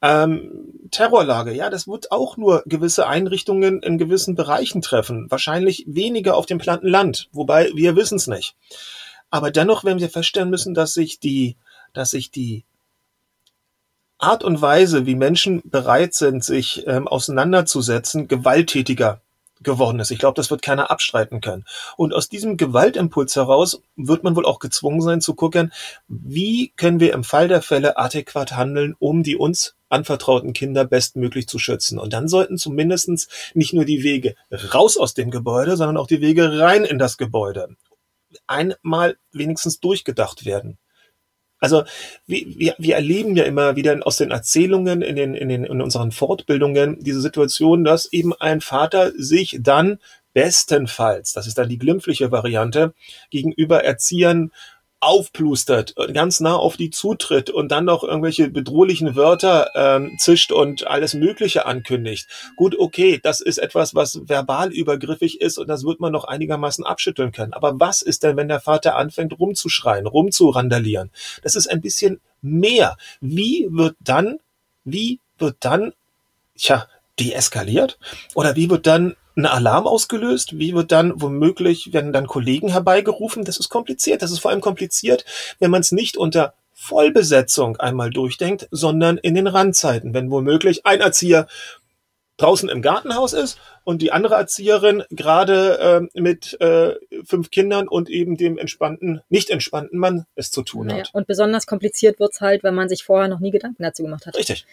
Ähm, 0.02 0.52
Terrorlage, 0.92 1.54
ja, 1.54 1.70
das 1.70 1.88
wird 1.88 2.12
auch 2.12 2.38
nur 2.38 2.62
gewisse 2.66 3.08
Einrichtungen 3.08 3.82
in 3.82 3.98
gewissen 3.98 4.36
Bereichen 4.36 4.82
treffen. 4.82 5.32
Wahrscheinlich 5.32 5.86
weniger 5.88 6.36
auf 6.36 6.46
dem 6.46 6.58
platten 6.58 6.88
Land, 6.88 7.30
wobei 7.32 7.72
wir 7.74 7.96
wissen 7.96 8.18
es 8.18 8.28
nicht. 8.28 8.56
Aber 9.32 9.50
dennoch 9.50 9.84
werden 9.84 10.00
wir 10.00 10.10
feststellen 10.10 10.50
müssen, 10.50 10.74
dass 10.74 10.94
sich 10.94 11.20
die 11.20 11.56
dass 11.96 12.12
sich 12.12 12.32
die 12.32 12.66
Art 14.18 14.44
und 14.44 14.62
Weise, 14.62 15.06
wie 15.06 15.16
Menschen 15.16 15.62
bereit 15.66 16.14
sind, 16.14 16.44
sich 16.44 16.86
ähm, 16.88 17.08
auseinanderzusetzen, 17.08 18.28
gewalttätiger 18.28 19.22
geworden 19.62 20.00
ist. 20.00 20.12
Ich 20.12 20.20
glaube, 20.20 20.36
das 20.36 20.52
wird 20.52 20.62
keiner 20.62 20.92
abstreiten 20.92 21.42
können. 21.42 21.66
Und 21.98 22.14
aus 22.14 22.30
diesem 22.30 22.58
Gewaltimpuls 22.58 23.36
heraus 23.36 23.82
wird 23.96 24.24
man 24.24 24.36
wohl 24.36 24.46
auch 24.46 24.60
gezwungen 24.60 25.02
sein 25.02 25.22
zu 25.22 25.34
gucken, 25.34 25.74
wie 26.08 26.72
können 26.76 27.00
wir 27.00 27.14
im 27.14 27.24
Fall 27.24 27.48
der 27.48 27.62
Fälle 27.62 27.98
adäquat 27.98 28.56
handeln, 28.56 28.96
um 29.00 29.24
die 29.24 29.36
uns 29.36 29.76
anvertrauten 29.90 30.54
Kinder 30.54 30.86
bestmöglich 30.86 31.48
zu 31.48 31.58
schützen. 31.58 32.00
Und 32.00 32.14
dann 32.14 32.28
sollten 32.28 32.58
zumindestens 32.58 33.28
nicht 33.54 33.74
nur 33.74 33.86
die 33.86 34.04
Wege 34.04 34.36
raus 34.74 34.98
aus 34.98 35.14
dem 35.14 35.32
Gebäude, 35.32 35.78
sondern 35.78 35.98
auch 35.98 36.08
die 36.08 36.22
Wege 36.22 36.60
rein 36.60 36.84
in 36.84 37.00
das 37.00 37.18
Gebäude 37.18 37.76
einmal 38.48 39.18
wenigstens 39.32 39.80
durchgedacht 39.80 40.46
werden. 40.46 40.78
Also 41.60 41.84
wir, 42.28 42.46
wir, 42.58 42.76
wir 42.78 42.96
erleben 42.96 43.36
ja 43.36 43.44
immer 43.44 43.76
wieder 43.76 43.98
aus 44.06 44.18
den 44.18 44.32
Erzählungen 44.32 45.02
in, 45.02 45.16
den, 45.16 45.34
in, 45.34 45.50
den, 45.50 45.64
in 45.64 45.82
unseren 45.82 46.12
Fortbildungen 46.12 47.00
diese 47.00 47.22
Situation, 47.22 47.84
dass 47.84 48.12
eben 48.12 48.34
ein 48.34 48.62
Vater 48.62 49.12
sich 49.18 49.58
dann 49.62 50.00
bestenfalls, 50.34 51.32
das 51.32 51.48
ist 51.48 51.58
dann 51.58 51.70
die 51.70 51.78
glimpfliche 51.78 52.30
Variante, 52.30 52.94
gegenüber 53.30 53.86
Erziehern 53.86 54.52
aufplustert, 55.06 55.94
ganz 56.14 56.40
nah 56.40 56.56
auf 56.56 56.78
die 56.78 56.90
zutritt 56.90 57.52
und 57.52 57.72
dann 57.72 57.86
noch 57.86 58.04
irgendwelche 58.04 58.50
bedrohlichen 58.50 59.16
Wörter 59.16 59.70
ähm, 59.76 60.18
zischt 60.18 60.52
und 60.52 60.88
alles 60.88 61.14
Mögliche 61.14 61.68
ankündigt. 61.68 62.28
Gut, 62.56 62.76
okay, 62.80 63.20
das 63.22 63.40
ist 63.40 63.60
etwas, 63.60 63.94
was 63.94 64.28
verbal 64.28 64.72
übergriffig 64.74 65.42
ist 65.42 65.60
und 65.60 65.68
das 65.68 65.84
wird 65.84 66.00
man 66.00 66.12
noch 66.12 66.24
einigermaßen 66.24 66.84
abschütteln 66.84 67.32
können. 67.32 67.54
Aber 67.54 67.80
was 67.80 68.02
ist 68.02 68.24
denn, 68.24 68.36
wenn 68.36 68.48
der 68.48 68.60
Vater 68.60 68.96
anfängt 68.96 69.40
rumzuschreien, 69.40 70.08
rumzurandalieren? 70.08 71.12
Das 71.44 71.56
ist 71.56 71.68
ein 71.68 71.82
bisschen 71.82 72.20
mehr. 72.42 72.98
Wie 73.22 73.68
wird 73.70 73.96
dann, 74.00 74.40
wie 74.86 75.20
wird 75.38 75.58
dann, 75.60 75.94
tja, 76.58 76.88
deeskaliert? 77.20 78.00
Oder 78.34 78.56
wie 78.56 78.72
wird 78.72 78.88
dann 78.88 79.16
ein 79.36 79.46
Alarm 79.46 79.88
ausgelöst? 79.88 80.58
Wie 80.58 80.74
wird 80.74 80.92
dann 80.92 81.14
womöglich, 81.22 81.94
werden 81.94 82.14
dann 82.14 82.28
Kollegen 82.28 82.70
herbeigerufen? 82.70 83.44
Das 83.44 83.58
ist 83.58 83.70
kompliziert. 83.70 84.22
Das 84.22 84.32
ist 84.32 84.40
vor 84.40 84.52
allem 84.52 84.62
kompliziert, 84.62 85.26
wenn 85.60 85.72
man 85.72 85.82
es 85.82 85.92
nicht 85.92 86.18
unter 86.18 86.54
Vollbesetzung 86.74 87.78
einmal 87.78 88.10
durchdenkt, 88.10 88.68
sondern 88.72 89.18
in 89.18 89.36
den 89.36 89.48
Randzeiten, 89.48 90.14
wenn 90.14 90.30
womöglich 90.30 90.86
ein 90.86 91.02
Erzieher 91.02 91.48
draußen 92.38 92.68
im 92.68 92.82
Gartenhaus 92.82 93.34
ist 93.34 93.60
und 93.84 94.02
die 94.02 94.12
andere 94.12 94.36
Erzieherin 94.36 95.04
gerade 95.10 96.10
äh, 96.14 96.20
mit 96.20 96.60
äh, 96.60 96.96
fünf 97.24 97.50
Kindern 97.50 97.88
und 97.88 98.10
eben 98.10 98.36
dem 98.36 98.58
entspannten, 98.58 99.22
nicht 99.30 99.50
entspannten 99.50 99.98
Mann 99.98 100.26
es 100.36 100.52
zu 100.52 100.62
tun 100.64 100.92
hat. 100.92 101.12
Und 101.14 101.28
besonders 101.28 101.66
kompliziert 101.66 102.20
wird's 102.20 102.42
halt, 102.42 102.64
wenn 102.64 102.76
man 102.76 102.90
sich 102.90 103.04
vorher 103.04 103.30
noch 103.30 103.40
nie 103.40 103.52
Gedanken 103.52 103.84
dazu 103.84 104.04
gemacht 104.04 104.26
hat. 104.26 104.36
Richtig. 104.36 104.66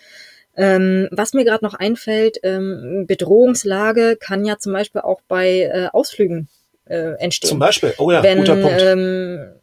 Ähm, 0.57 1.09
was 1.11 1.33
mir 1.33 1.45
gerade 1.45 1.65
noch 1.65 1.75
einfällt, 1.75 2.39
ähm, 2.43 3.05
Bedrohungslage 3.07 4.17
kann 4.17 4.45
ja 4.45 4.59
zum 4.59 4.73
Beispiel 4.73 5.01
auch 5.01 5.21
bei 5.27 5.61
äh, 5.61 5.89
Ausflügen 5.93 6.49
äh, 6.85 7.15
entstehen. 7.19 7.49
Zum 7.49 7.59
Beispiel, 7.59 7.95
oh 7.99 8.11
ja, 8.11 8.23
Wenn, 8.23 8.39
guter 8.39 8.57
Punkt. 8.57 8.83
Ähm, 8.83 9.55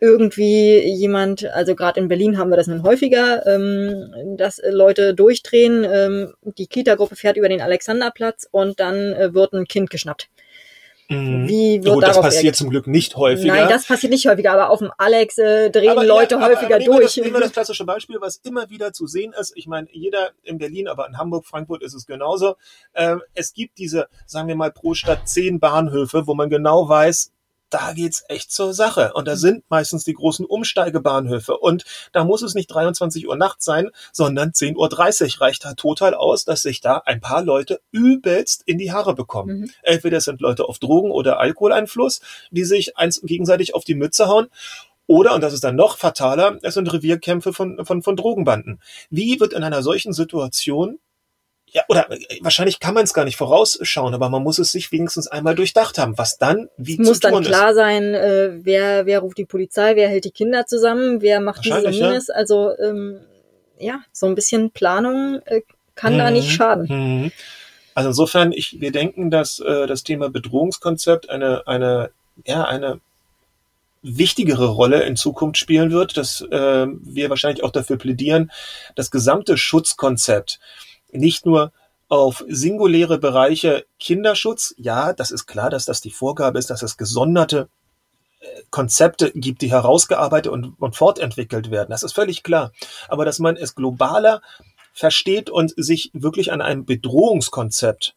irgendwie 0.00 0.78
jemand, 0.80 1.44
also 1.44 1.74
gerade 1.74 1.98
in 1.98 2.08
Berlin 2.08 2.38
haben 2.38 2.50
wir 2.50 2.56
das 2.56 2.68
nun 2.68 2.82
häufiger, 2.82 3.44
ähm, 3.46 4.36
dass 4.36 4.60
Leute 4.68 5.14
durchdrehen, 5.14 5.84
ähm, 5.90 6.34
die 6.42 6.66
Kita-Gruppe 6.66 7.16
fährt 7.16 7.36
über 7.36 7.48
den 7.48 7.60
Alexanderplatz 7.60 8.46
und 8.50 8.78
dann 8.78 9.12
äh, 9.14 9.34
wird 9.34 9.52
ein 9.52 9.66
Kind 9.66 9.90
geschnappt. 9.90 10.28
Mhm. 11.10 11.48
Wie 11.48 11.82
wird 11.82 11.94
Gut, 11.94 12.02
das 12.02 12.16
passiert 12.16 12.34
reagiert? 12.34 12.56
zum 12.56 12.70
Glück 12.70 12.86
nicht 12.86 13.16
häufiger. 13.16 13.54
Nein, 13.54 13.68
das 13.68 13.86
passiert 13.86 14.12
nicht 14.12 14.26
häufiger, 14.28 14.52
aber 14.52 14.68
auf 14.68 14.80
dem 14.80 14.90
Alex 14.98 15.38
äh, 15.38 15.70
drehen 15.70 15.90
aber 15.90 16.04
Leute 16.04 16.34
ja, 16.34 16.42
häufiger 16.42 16.76
aber, 16.76 16.84
durch. 16.84 16.98
Wir 16.98 17.04
das, 17.04 17.16
nehmen 17.16 17.34
wir 17.34 17.40
das 17.40 17.52
klassische 17.52 17.86
Beispiel, 17.86 18.18
was 18.20 18.36
immer 18.36 18.68
wieder 18.68 18.92
zu 18.92 19.06
sehen 19.06 19.32
ist. 19.38 19.52
Ich 19.56 19.66
meine, 19.66 19.88
jeder 19.90 20.32
in 20.42 20.58
Berlin, 20.58 20.86
aber 20.86 21.08
in 21.08 21.16
Hamburg, 21.16 21.46
Frankfurt 21.46 21.82
ist 21.82 21.94
es 21.94 22.04
genauso. 22.04 22.56
Äh, 22.92 23.16
es 23.32 23.54
gibt 23.54 23.78
diese, 23.78 24.08
sagen 24.26 24.48
wir 24.48 24.56
mal, 24.56 24.70
pro 24.70 24.92
Stadt 24.92 25.26
zehn 25.26 25.60
Bahnhöfe, 25.60 26.26
wo 26.26 26.34
man 26.34 26.50
genau 26.50 26.88
weiß, 26.90 27.32
da 27.70 27.92
geht's 27.92 28.24
echt 28.28 28.50
zur 28.50 28.72
Sache. 28.74 29.12
Und 29.14 29.28
da 29.28 29.36
sind 29.36 29.64
meistens 29.68 30.04
die 30.04 30.14
großen 30.14 30.44
Umsteigebahnhöfe. 30.46 31.56
Und 31.56 31.84
da 32.12 32.24
muss 32.24 32.42
es 32.42 32.54
nicht 32.54 32.68
23 32.68 33.28
Uhr 33.28 33.36
nachts 33.36 33.64
sein, 33.64 33.90
sondern 34.12 34.50
10.30 34.50 35.36
Uhr 35.36 35.40
reicht 35.40 35.64
da 35.64 35.74
total 35.74 36.14
aus, 36.14 36.44
dass 36.44 36.62
sich 36.62 36.80
da 36.80 37.02
ein 37.04 37.20
paar 37.20 37.42
Leute 37.42 37.80
übelst 37.90 38.62
in 38.66 38.78
die 38.78 38.92
Haare 38.92 39.14
bekommen. 39.14 39.60
Mhm. 39.60 39.70
Entweder 39.82 40.18
es 40.18 40.24
sind 40.24 40.40
Leute 40.40 40.64
auf 40.64 40.78
Drogen- 40.78 41.10
oder 41.10 41.40
Alkoholeinfluss, 41.40 42.20
die 42.50 42.64
sich 42.64 42.96
eins 42.96 43.20
gegenseitig 43.22 43.74
auf 43.74 43.84
die 43.84 43.94
Mütze 43.94 44.28
hauen. 44.28 44.48
Oder, 45.06 45.34
und 45.34 45.40
das 45.40 45.54
ist 45.54 45.64
dann 45.64 45.76
noch 45.76 45.96
fataler, 45.96 46.58
es 46.62 46.74
sind 46.74 46.92
Revierkämpfe 46.92 47.54
von, 47.54 47.84
von, 47.86 48.02
von 48.02 48.14
Drogenbanden. 48.14 48.78
Wie 49.08 49.40
wird 49.40 49.54
in 49.54 49.64
einer 49.64 49.82
solchen 49.82 50.12
Situation 50.12 50.98
ja, 51.72 51.82
oder 51.88 52.10
äh, 52.10 52.38
wahrscheinlich 52.40 52.80
kann 52.80 52.94
man 52.94 53.04
es 53.04 53.14
gar 53.14 53.24
nicht 53.24 53.36
vorausschauen, 53.36 54.14
aber 54.14 54.28
man 54.28 54.42
muss 54.42 54.58
es 54.58 54.72
sich 54.72 54.90
wenigstens 54.92 55.28
einmal 55.28 55.54
durchdacht 55.54 55.98
haben, 55.98 56.16
was 56.16 56.38
dann 56.38 56.68
wie 56.76 56.94
es 56.94 57.06
muss 57.06 57.20
dann 57.20 57.42
klar 57.42 57.70
ist. 57.70 57.76
sein, 57.76 58.14
äh, 58.14 58.50
wer 58.62 59.06
wer 59.06 59.20
ruft 59.20 59.38
die 59.38 59.44
Polizei, 59.44 59.96
wer 59.96 60.08
hält 60.08 60.24
die 60.24 60.30
Kinder 60.30 60.66
zusammen, 60.66 61.20
wer 61.20 61.40
macht 61.40 61.64
dieses 61.64 61.84
und 61.84 61.92
jenes. 61.92 62.28
Ja. 62.28 62.34
Also 62.34 62.72
ähm, 62.78 63.20
ja, 63.78 64.00
so 64.12 64.26
ein 64.26 64.34
bisschen 64.34 64.70
Planung 64.70 65.40
äh, 65.44 65.62
kann 65.94 66.14
mhm. 66.14 66.18
da 66.18 66.30
nicht 66.30 66.50
schaden. 66.50 66.86
Mhm. 66.88 67.32
Also 67.94 68.10
insofern, 68.10 68.52
ich, 68.52 68.80
wir 68.80 68.92
denken, 68.92 69.30
dass 69.30 69.58
äh, 69.60 69.86
das 69.86 70.04
Thema 70.04 70.30
Bedrohungskonzept 70.30 71.30
eine 71.30 71.66
eine 71.66 72.10
ja 72.46 72.64
eine 72.64 73.00
wichtigere 74.02 74.66
Rolle 74.66 75.02
in 75.02 75.16
Zukunft 75.16 75.58
spielen 75.58 75.90
wird, 75.90 76.16
dass 76.16 76.40
äh, 76.40 76.86
wir 76.86 77.30
wahrscheinlich 77.30 77.64
auch 77.64 77.72
dafür 77.72 77.98
plädieren, 77.98 78.52
das 78.94 79.10
gesamte 79.10 79.56
Schutzkonzept 79.56 80.60
nicht 81.12 81.46
nur 81.46 81.72
auf 82.08 82.44
singuläre 82.48 83.18
Bereiche 83.18 83.86
Kinderschutz. 84.00 84.74
Ja, 84.78 85.12
das 85.12 85.30
ist 85.30 85.46
klar, 85.46 85.70
dass 85.70 85.84
das 85.84 86.00
die 86.00 86.10
Vorgabe 86.10 86.58
ist, 86.58 86.70
dass 86.70 86.82
es 86.82 86.96
gesonderte 86.96 87.68
äh, 88.40 88.46
Konzepte 88.70 89.30
gibt, 89.34 89.62
die 89.62 89.70
herausgearbeitet 89.70 90.50
und, 90.50 90.74
und 90.80 90.96
fortentwickelt 90.96 91.70
werden. 91.70 91.90
Das 91.90 92.02
ist 92.02 92.14
völlig 92.14 92.42
klar. 92.42 92.72
Aber 93.08 93.24
dass 93.24 93.38
man 93.38 93.56
es 93.56 93.74
globaler 93.74 94.40
versteht 94.94 95.50
und 95.50 95.72
sich 95.76 96.10
wirklich 96.14 96.50
an 96.50 96.60
einem 96.60 96.84
Bedrohungskonzept 96.84 98.14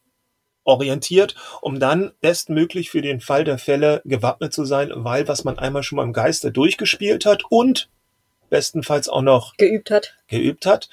orientiert, 0.64 1.36
um 1.62 1.80
dann 1.80 2.12
bestmöglich 2.22 2.92
für 2.92 3.02
den 3.02 3.20
Fall 3.20 3.44
der 3.44 3.58
Fälle 3.58 4.02
gewappnet 4.06 4.54
zu 4.54 4.64
sein, 4.64 4.92
weil 4.94 5.28
was 5.28 5.44
man 5.44 5.60
einmal 5.60 5.84
schon 5.84 5.98
mal 5.98 6.04
im 6.04 6.14
Geiste 6.14 6.52
durchgespielt 6.52 7.26
hat 7.26 7.44
und 7.50 7.90
bestenfalls 8.50 9.10
auch 9.10 9.22
noch 9.22 9.58
geübt 9.58 9.92
hat, 9.92 10.18
geübt 10.28 10.66
hat 10.66 10.90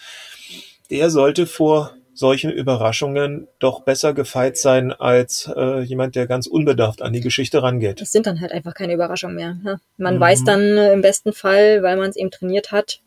der 0.90 1.10
sollte 1.10 1.46
vor 1.46 1.92
solchen 2.18 2.50
Überraschungen 2.50 3.46
doch 3.60 3.82
besser 3.82 4.12
gefeit 4.12 4.56
sein 4.56 4.92
als 4.92 5.48
äh, 5.54 5.82
jemand, 5.82 6.16
der 6.16 6.26
ganz 6.26 6.48
unbedarft 6.48 7.00
an 7.00 7.12
die 7.12 7.20
Geschichte 7.20 7.62
rangeht. 7.62 8.00
Das 8.00 8.10
sind 8.10 8.26
dann 8.26 8.40
halt 8.40 8.50
einfach 8.50 8.74
keine 8.74 8.94
Überraschungen 8.94 9.36
mehr. 9.36 9.54
Ne? 9.54 9.80
Man 9.98 10.16
mhm. 10.16 10.20
weiß 10.20 10.42
dann 10.42 10.60
äh, 10.60 10.92
im 10.92 11.00
besten 11.00 11.32
Fall, 11.32 11.82
weil 11.84 11.96
man 11.96 12.10
es 12.10 12.16
eben 12.16 12.32
trainiert 12.32 12.72
hat, 12.72 13.00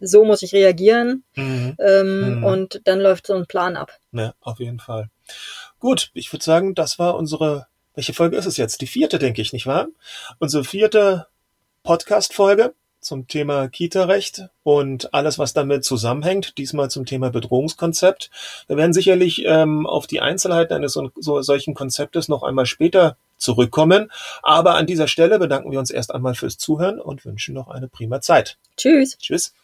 so 0.00 0.24
muss 0.24 0.42
ich 0.42 0.52
reagieren 0.52 1.22
mhm. 1.36 1.76
Ähm, 1.78 2.38
mhm. 2.38 2.44
und 2.44 2.80
dann 2.84 2.98
läuft 2.98 3.28
so 3.28 3.34
ein 3.34 3.46
Plan 3.46 3.76
ab. 3.76 3.92
Ja, 4.10 4.34
auf 4.40 4.58
jeden 4.58 4.80
Fall. 4.80 5.10
Gut, 5.78 6.10
ich 6.14 6.32
würde 6.32 6.44
sagen, 6.44 6.74
das 6.74 6.98
war 6.98 7.14
unsere, 7.14 7.68
welche 7.94 8.14
Folge 8.14 8.36
ist 8.36 8.46
es 8.46 8.56
jetzt? 8.56 8.80
Die 8.80 8.88
vierte, 8.88 9.20
denke 9.20 9.42
ich, 9.42 9.52
nicht 9.52 9.66
wahr? 9.66 9.86
Unsere 10.40 10.64
vierte 10.64 11.28
Podcast-Folge 11.84 12.74
zum 13.00 13.26
Thema 13.28 13.68
Kita-Recht 13.68 14.48
und 14.62 15.14
alles, 15.14 15.38
was 15.38 15.52
damit 15.52 15.84
zusammenhängt. 15.84 16.58
Diesmal 16.58 16.90
zum 16.90 17.06
Thema 17.06 17.30
Bedrohungskonzept. 17.30 18.30
Wir 18.66 18.76
werden 18.76 18.92
sicherlich 18.92 19.44
ähm, 19.46 19.86
auf 19.86 20.06
die 20.06 20.20
Einzelheiten 20.20 20.74
eines 20.74 20.92
so, 20.92 21.10
so, 21.16 21.40
solchen 21.42 21.74
Konzeptes 21.74 22.28
noch 22.28 22.42
einmal 22.42 22.66
später 22.66 23.16
zurückkommen. 23.36 24.10
Aber 24.42 24.74
an 24.74 24.86
dieser 24.86 25.08
Stelle 25.08 25.38
bedanken 25.38 25.72
wir 25.72 25.78
uns 25.78 25.90
erst 25.90 26.14
einmal 26.14 26.34
fürs 26.34 26.58
Zuhören 26.58 27.00
und 27.00 27.24
wünschen 27.24 27.54
noch 27.54 27.68
eine 27.68 27.88
prima 27.88 28.20
Zeit. 28.20 28.58
Tschüss. 28.76 29.16
Tschüss. 29.18 29.54